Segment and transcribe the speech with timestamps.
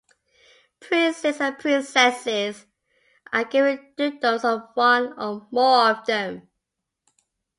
[0.79, 2.65] Princes and princesses
[3.31, 6.49] are given dukedoms of one or more of them.